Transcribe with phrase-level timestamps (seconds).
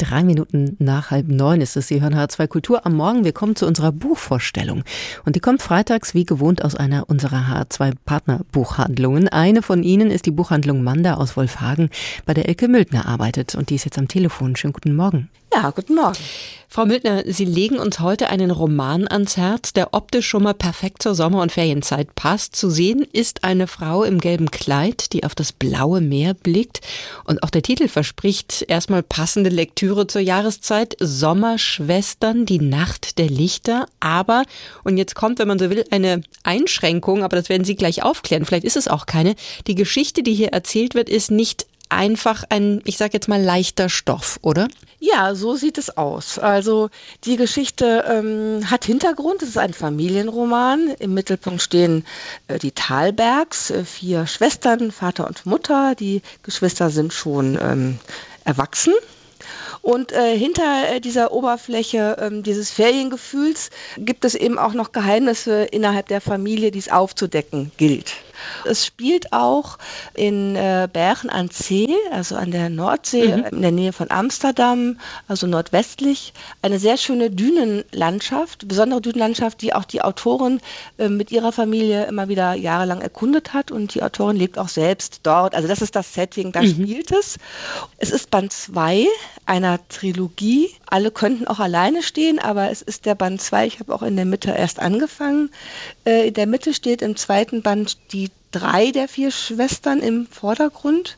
[0.00, 1.88] Drei Minuten nach halb neun ist es.
[1.88, 3.24] Sie hören H2 Kultur am Morgen.
[3.24, 4.84] Wir kommen zu unserer Buchvorstellung.
[5.24, 9.26] Und die kommt freitags wie gewohnt aus einer unserer H2 Partnerbuchhandlungen.
[9.28, 11.90] Eine von ihnen ist die Buchhandlung Manda aus Wolfhagen,
[12.26, 13.56] bei der Elke Mildner arbeitet.
[13.56, 14.54] Und die ist jetzt am Telefon.
[14.54, 15.30] Schönen guten Morgen.
[15.52, 16.16] Ja, guten Morgen.
[16.70, 21.02] Frau Mildner, Sie legen uns heute einen Roman ans Herz, der optisch schon mal perfekt
[21.02, 22.54] zur Sommer- und Ferienzeit passt.
[22.54, 26.82] Zu sehen ist eine Frau im gelben Kleid, die auf das blaue Meer blickt.
[27.24, 30.94] Und auch der Titel verspricht erstmal passende Lektüre zur Jahreszeit.
[31.00, 33.86] Sommerschwestern, die Nacht der Lichter.
[33.98, 34.44] Aber,
[34.84, 38.44] und jetzt kommt, wenn man so will, eine Einschränkung, aber das werden Sie gleich aufklären.
[38.44, 39.36] Vielleicht ist es auch keine.
[39.66, 43.88] Die Geschichte, die hier erzählt wird, ist nicht einfach ein, ich sage jetzt mal, leichter
[43.88, 44.68] Stoff, oder?
[45.00, 46.38] Ja, so sieht es aus.
[46.38, 46.90] Also
[47.24, 49.42] die Geschichte ähm, hat Hintergrund.
[49.42, 50.94] Es ist ein Familienroman.
[50.98, 52.04] Im Mittelpunkt stehen
[52.48, 55.94] äh, die Talbergs, äh, vier Schwestern, Vater und Mutter.
[55.94, 57.98] Die Geschwister sind schon ähm,
[58.44, 58.94] erwachsen.
[59.88, 65.62] Und äh, hinter äh, dieser Oberfläche ähm, dieses Feriengefühls gibt es eben auch noch Geheimnisse
[65.64, 68.12] innerhalb der Familie, die es aufzudecken gilt.
[68.64, 69.78] Es spielt auch
[70.14, 73.44] in äh, Bergen an See, also an der Nordsee, mhm.
[73.44, 76.32] in der Nähe von Amsterdam, also nordwestlich.
[76.62, 80.60] Eine sehr schöne Dünenlandschaft, besondere Dünenlandschaft, die auch die Autorin
[80.98, 83.70] äh, mit ihrer Familie immer wieder jahrelang erkundet hat.
[83.70, 85.54] Und die Autorin lebt auch selbst dort.
[85.54, 86.68] Also das ist das Setting, da mhm.
[86.68, 87.38] spielt es.
[87.96, 89.06] Es ist Band 2
[89.48, 90.70] einer Trilogie.
[90.86, 93.66] Alle könnten auch alleine stehen, aber es ist der Band 2.
[93.66, 95.50] Ich habe auch in der Mitte erst angefangen.
[96.04, 101.16] Äh, in der Mitte steht im zweiten Band die drei der vier Schwestern im Vordergrund.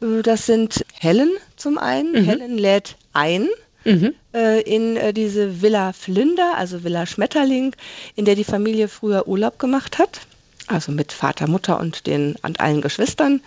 [0.00, 2.12] Äh, das sind Helen zum einen.
[2.12, 2.24] Mhm.
[2.24, 3.48] Helen lädt ein.
[3.84, 4.14] Mhm.
[4.32, 7.74] Äh, in äh, diese Villa Flinder, also Villa Schmetterling,
[8.14, 10.20] in der die Familie früher Urlaub gemacht hat,
[10.68, 13.40] also mit Vater, Mutter und den und allen Geschwistern.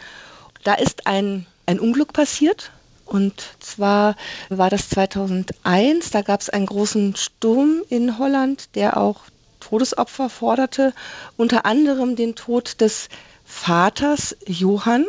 [0.64, 2.72] Da ist ein, ein Unglück passiert.
[3.06, 4.16] Und zwar
[4.50, 9.22] war das 2001, da gab es einen großen Sturm in Holland, der auch
[9.60, 10.94] Todesopfer forderte,
[11.38, 13.10] unter anderem den Tod des
[13.44, 15.06] Vaters Johann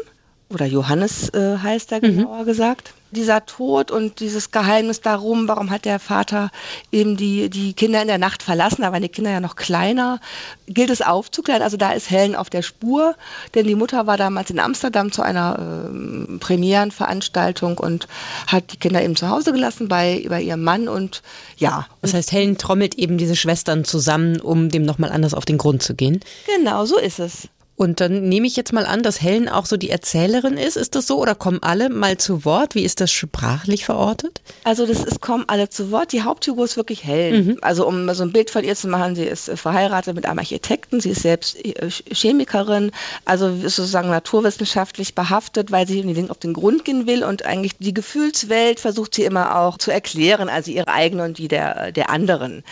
[0.50, 2.18] oder Johannes äh, heißt er mhm.
[2.18, 2.46] genauer mhm.
[2.46, 6.50] gesagt dieser Tod und dieses Geheimnis darum, warum hat der Vater
[6.90, 10.20] eben die, die Kinder in der Nacht verlassen, da waren die Kinder ja noch kleiner,
[10.66, 11.62] gilt es aufzuklären.
[11.62, 13.14] Also da ist Helen auf der Spur,
[13.54, 18.08] denn die Mutter war damals in Amsterdam zu einer äh, Premierenveranstaltung und
[18.46, 21.22] hat die Kinder eben zu Hause gelassen bei, bei ihrem Mann und
[21.56, 21.86] ja.
[22.02, 25.82] Das heißt, Helen trommelt eben diese Schwestern zusammen, um dem nochmal anders auf den Grund
[25.82, 26.20] zu gehen?
[26.56, 27.48] Genau, so ist es.
[27.76, 30.76] Und dann nehme ich jetzt mal an, dass Helen auch so die Erzählerin ist.
[30.76, 32.74] Ist das so oder kommen alle mal zu Wort?
[32.74, 34.40] Wie ist das sprachlich verortet?
[34.64, 36.12] Also das ist, kommen alle zu Wort.
[36.12, 37.46] Die Hauptfigur ist wirklich Helen.
[37.46, 37.58] Mhm.
[37.60, 41.00] Also um so ein Bild von ihr zu machen, sie ist verheiratet mit einem Architekten,
[41.00, 42.92] sie ist selbst äh, Chemikerin,
[43.26, 47.92] also sozusagen naturwissenschaftlich behaftet, weil sie den auf den Grund gehen will und eigentlich die
[47.92, 52.64] Gefühlswelt versucht sie immer auch zu erklären, also ihre eigene und die der, der anderen.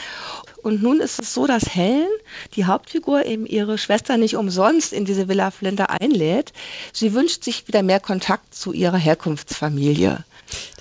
[0.64, 2.08] Und nun ist es so, dass Helen,
[2.56, 6.54] die Hauptfigur, eben ihre Schwester nicht umsonst in diese Villa Flinter einlädt.
[6.92, 10.24] Sie wünscht sich wieder mehr Kontakt zu ihrer Herkunftsfamilie.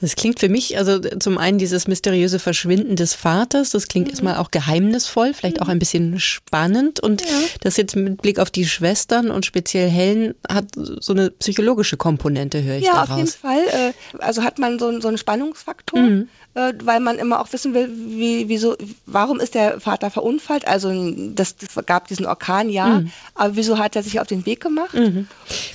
[0.02, 4.12] Das klingt für mich, also zum einen dieses mysteriöse Verschwinden des Vaters, das klingt mhm.
[4.12, 7.28] erstmal auch geheimnisvoll, vielleicht auch ein bisschen spannend und ja.
[7.62, 12.62] das jetzt mit Blick auf die Schwestern und speziell Helen hat so eine psychologische Komponente,
[12.64, 13.08] höre ich ja, daraus.
[13.08, 13.94] Ja, auf jeden Fall.
[14.20, 16.00] Also hat man so, so einen Spannungsfaktor.
[16.00, 18.76] Mhm äh, weil man immer auch wissen will, wie, wieso,
[19.06, 20.68] warum ist der Vater verunfallt?
[20.68, 23.12] Also das, das gab diesen Orkan, ja, mhm.
[23.36, 24.94] aber wieso hat er sich auf den Weg gemacht?
[24.94, 25.28] Mhm.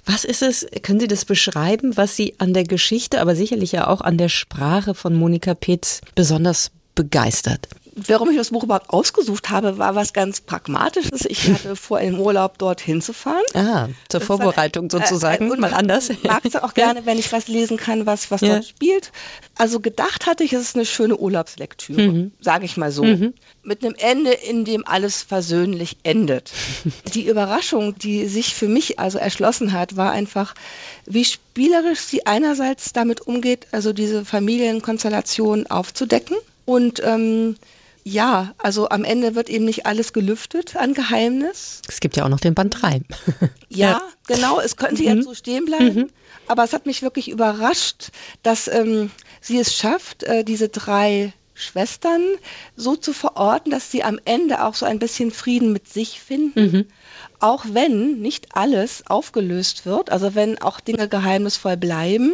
[0.07, 3.89] Was ist es, können Sie das beschreiben, was Sie an der Geschichte, aber sicherlich ja
[3.89, 7.69] auch an der Sprache von Monika Petz besonders begeistert?
[8.07, 11.25] Warum ich das Buch überhaupt ausgesucht habe, war was ganz Pragmatisches.
[11.25, 13.43] Ich hatte vor, im Urlaub dorthin zu fahren.
[13.55, 16.11] Ah, zur Vorbereitung war, sozusagen, äh, mal anders.
[16.11, 18.55] Ich mag es auch gerne, wenn ich was lesen kann, was, was ja.
[18.55, 19.13] dort spielt.
[19.57, 22.33] Also gedacht hatte ich, es ist eine schöne Urlaubslektüre, mhm.
[22.41, 23.05] sage ich mal so.
[23.05, 23.35] Mhm.
[23.63, 26.53] Mit einem Ende, in dem alles versöhnlich endet.
[27.15, 30.55] Die Überraschung, die sich für mich also erschlossen hat, war einfach,
[31.07, 37.57] wie spielerisch sie einerseits damit umgeht, also diese Familienkonstellation aufzudecken und ähm,
[38.09, 41.83] ja, also am Ende wird eben nicht alles gelüftet an Geheimnis.
[41.89, 43.03] Es gibt ja auch noch den Band 3.
[43.69, 45.09] ja, genau, es könnte mhm.
[45.09, 45.95] jetzt so stehen bleiben.
[45.95, 46.11] Mhm.
[46.47, 48.11] Aber es hat mich wirklich überrascht,
[48.43, 49.11] dass ähm,
[49.41, 52.23] sie es schafft, äh, diese drei Schwestern
[52.77, 56.61] so zu verorten, dass sie am Ende auch so ein bisschen Frieden mit sich finden.
[56.61, 56.87] Mhm.
[57.41, 62.33] Auch wenn nicht alles aufgelöst wird, also wenn auch Dinge geheimnisvoll bleiben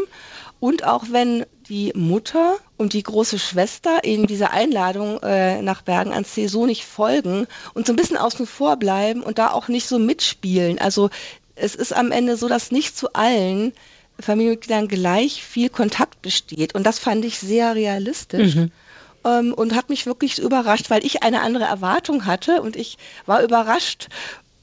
[0.60, 6.12] und auch wenn die Mutter und die große Schwester in dieser Einladung äh, nach Bergen
[6.12, 9.68] an See so nicht folgen und so ein bisschen außen vor bleiben und da auch
[9.68, 10.78] nicht so mitspielen.
[10.78, 11.10] Also
[11.54, 13.72] es ist am Ende so, dass nicht zu allen
[14.20, 16.74] Familienmitgliedern gleich viel Kontakt besteht.
[16.74, 18.56] Und das fand ich sehr realistisch.
[18.56, 18.72] Mhm.
[19.24, 23.42] Ähm, und hat mich wirklich überrascht, weil ich eine andere Erwartung hatte und ich war
[23.42, 24.08] überrascht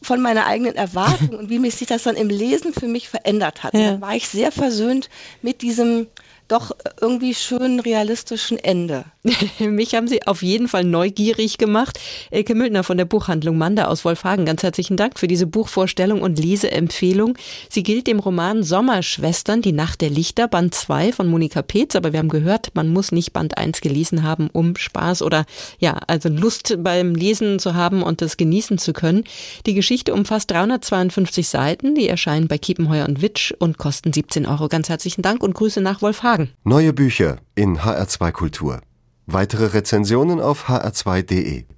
[0.01, 3.73] von meiner eigenen Erwartung und wie sich das dann im Lesen für mich verändert hat.
[3.73, 3.91] Ja.
[3.91, 5.09] Dann war ich sehr versöhnt
[5.41, 6.07] mit diesem
[6.47, 9.05] doch irgendwie schön realistischen Ende.
[9.59, 11.99] Mich haben Sie auf jeden Fall neugierig gemacht.
[12.29, 16.39] Elke Müldner von der Buchhandlung Manda aus Wolfhagen, ganz herzlichen Dank für diese Buchvorstellung und
[16.39, 17.37] Leseempfehlung.
[17.69, 22.11] Sie gilt dem Roman Sommerschwestern, die Nacht der Lichter, Band 2 von Monika Petz, aber
[22.11, 25.45] wir haben gehört, man muss nicht Band 1 gelesen haben, um Spaß oder
[25.79, 29.23] ja, also Lust beim Lesen zu haben und das genießen zu können.
[29.65, 34.67] Die Geschichte umfasst 352 Seiten, die erscheinen bei Kiepenheuer und Witsch und kosten 17 Euro.
[34.67, 36.57] Ganz herzlichen Dank und Grüße nach Wolfhagen sagen.
[36.63, 38.81] Neue Bücher in HR2 Kultur.
[39.25, 41.65] Weitere Rezensionen auf hr2.de.